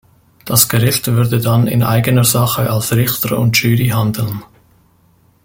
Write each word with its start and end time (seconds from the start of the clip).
Das 0.45 0.67
Gericht 0.67 1.05
würde 1.05 1.39
dann 1.39 1.67
in 1.67 1.83
eigener 1.83 2.23
Sache 2.23 2.71
als 2.71 2.91
Richter 2.93 3.37
und 3.37 3.55
Jury 3.61 3.89
handeln. 3.89 4.41